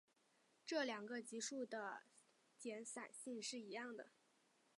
[0.65, 2.01] 这两个级数的
[2.59, 4.09] 敛散性是一样的。